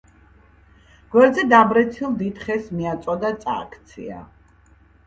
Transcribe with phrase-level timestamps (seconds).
[1.15, 4.29] გვერდზე გადაბრეცილ დიდ ხეს მიაწვა და წააქცია.